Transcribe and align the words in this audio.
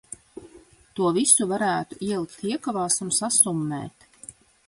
To 0.99 1.09
visu 1.17 1.47
varētu 1.51 1.99
ielikt 2.09 2.41
iekavās 2.53 2.99
un 3.07 3.13
sasummēt. 3.21 4.09